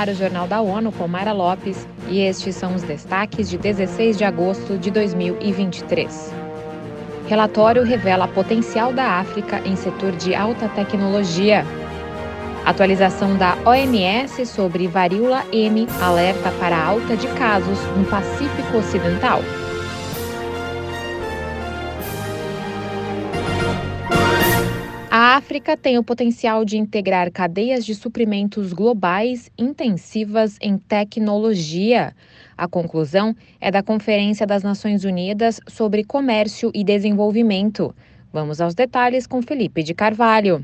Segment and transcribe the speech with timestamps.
[0.00, 4.16] ar o Jornal da ONU com Mara Lopes e estes são os destaques de 16
[4.16, 6.32] de agosto de 2023.
[7.28, 11.66] Relatório revela potencial da África em setor de alta tecnologia.
[12.64, 19.40] Atualização da OMS sobre varíola M alerta para alta de casos no Pacífico Ocidental.
[25.40, 32.14] África tem o potencial de integrar cadeias de suprimentos globais intensivas em tecnologia.
[32.58, 37.94] A conclusão é da Conferência das Nações Unidas sobre Comércio e Desenvolvimento.
[38.30, 40.62] Vamos aos detalhes com Felipe de Carvalho.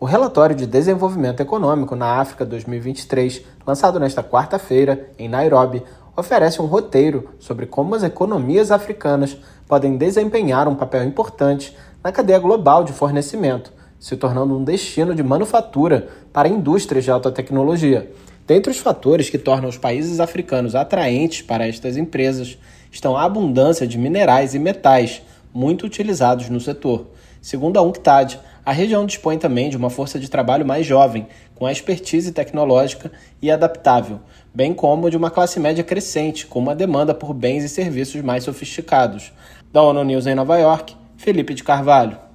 [0.00, 5.80] O relatório de desenvolvimento econômico na África 2023, lançado nesta quarta-feira em Nairobi,
[6.16, 12.40] oferece um roteiro sobre como as economias africanas podem desempenhar um papel importante na cadeia
[12.40, 18.10] global de fornecimento, se tornando um destino de manufatura para indústrias de alta tecnologia.
[18.46, 22.58] Dentre os fatores que tornam os países africanos atraentes para estas empresas
[22.90, 27.08] estão a abundância de minerais e metais muito utilizados no setor.
[27.40, 31.68] Segundo a UNCTAD, a região dispõe também de uma força de trabalho mais jovem, com
[31.68, 34.20] expertise tecnológica e adaptável,
[34.54, 38.44] bem como de uma classe média crescente, com uma demanda por bens e serviços mais
[38.44, 39.32] sofisticados.
[39.72, 42.27] Da ONU News em Nova York, Felipe de Carvalho.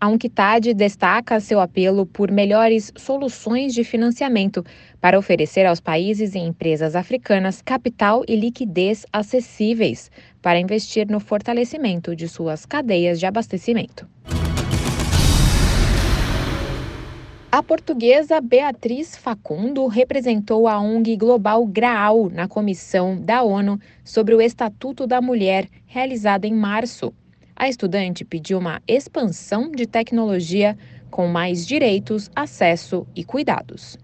[0.00, 4.64] A UNCTAD destaca seu apelo por melhores soluções de financiamento
[5.00, 10.10] para oferecer aos países e empresas africanas capital e liquidez acessíveis
[10.42, 14.06] para investir no fortalecimento de suas cadeias de abastecimento.
[17.52, 24.42] A portuguesa Beatriz Facundo representou a ONG Global Graal na comissão da ONU sobre o
[24.42, 27.14] Estatuto da Mulher, realizada em março.
[27.56, 30.76] A estudante pediu uma expansão de tecnologia
[31.08, 33.96] com mais direitos, acesso e cuidados.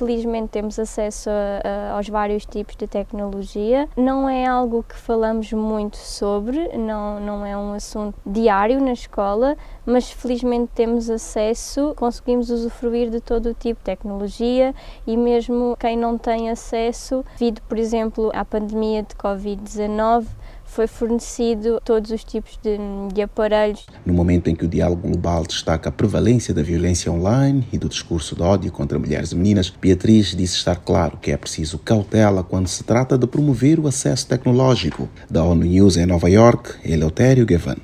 [0.00, 3.88] Felizmente temos acesso a, a, aos vários tipos de tecnologia.
[3.96, 9.56] Não é algo que falamos muito sobre, não, não é um assunto diário na escola,
[9.84, 14.74] mas felizmente temos acesso, conseguimos usufruir de todo o tipo de tecnologia
[15.06, 20.26] e mesmo quem não tem acesso, devido, por exemplo, à pandemia de Covid-19,
[20.72, 22.78] foi fornecido todos os tipos de,
[23.12, 23.84] de, aparelhos.
[24.06, 27.90] No momento em que o diálogo global destaca a prevalência da violência online e do
[27.90, 32.42] discurso de ódio contra mulheres e meninas, Beatriz disse estar claro que é preciso cautela
[32.42, 35.10] quando se trata de promover o acesso tecnológico.
[35.30, 37.76] Da ONU News em Nova York, Eleutério Gavan.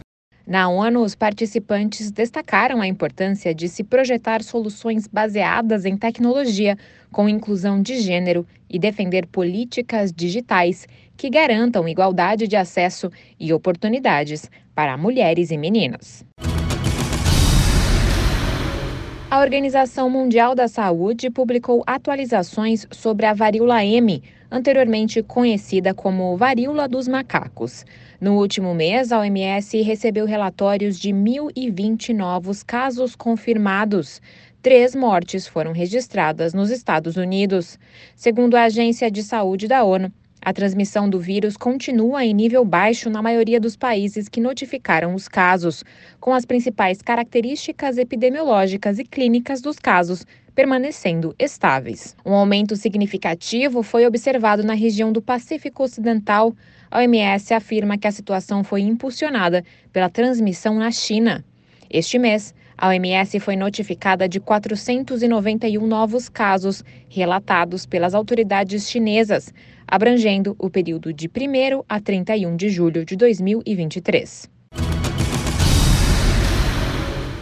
[0.48, 6.74] Na ONU, os participantes destacaram a importância de se projetar soluções baseadas em tecnologia,
[7.12, 10.86] com inclusão de gênero e defender políticas digitais
[11.18, 16.24] que garantam igualdade de acesso e oportunidades para mulheres e meninos.
[19.30, 26.88] A Organização Mundial da Saúde publicou atualizações sobre a varíola M, anteriormente conhecida como varíola
[26.88, 27.84] dos macacos.
[28.18, 34.22] No último mês, a OMS recebeu relatórios de 1.020 novos casos confirmados.
[34.62, 37.78] Três mortes foram registradas nos Estados Unidos.
[38.16, 43.10] Segundo a Agência de Saúde da ONU, a transmissão do vírus continua em nível baixo
[43.10, 45.84] na maioria dos países que notificaram os casos,
[46.20, 52.16] com as principais características epidemiológicas e clínicas dos casos permanecendo estáveis.
[52.26, 56.52] Um aumento significativo foi observado na região do Pacífico Ocidental.
[56.90, 61.44] A OMS afirma que a situação foi impulsionada pela transmissão na China.
[61.88, 69.52] Este mês, a OMS foi notificada de 491 novos casos relatados pelas autoridades chinesas,
[69.84, 74.57] abrangendo o período de 1 a 31 de julho de 2023.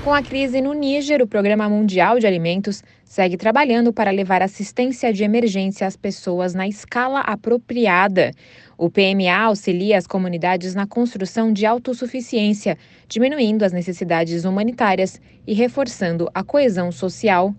[0.06, 5.12] Com a crise no Níger, o Programa Mundial de Alimentos segue trabalhando para levar assistência
[5.12, 8.30] de emergência às pessoas na escala apropriada.
[8.78, 12.78] O PMA auxilia as comunidades na construção de autossuficiência,
[13.08, 17.52] diminuindo as necessidades humanitárias e reforçando a coesão social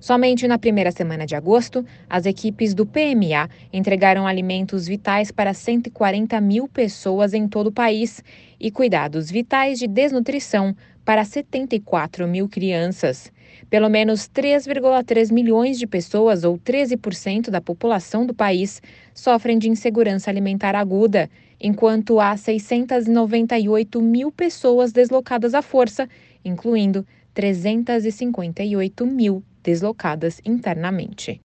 [0.00, 6.40] Somente na primeira semana de agosto, as equipes do PMA entregaram alimentos vitais para 140
[6.40, 8.22] mil pessoas em todo o país
[8.60, 10.74] e cuidados vitais de desnutrição
[11.04, 13.30] para 74 mil crianças.
[13.68, 18.80] Pelo menos 3,3 milhões de pessoas, ou 13% da população do país,
[19.12, 21.28] sofrem de insegurança alimentar aguda,
[21.60, 26.08] enquanto há 698 mil pessoas deslocadas à força,
[26.44, 31.40] incluindo 358 mil deslocadas internamente.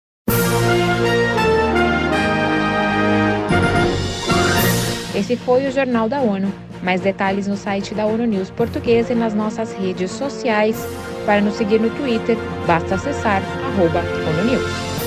[5.29, 6.51] Esse foi o Jornal da ONU.
[6.81, 10.75] Mais detalhes no site da ONU News Português e nas nossas redes sociais.
[11.23, 12.35] Para nos seguir no Twitter,
[12.65, 13.43] basta acessar
[13.77, 14.98] arroba ONU News.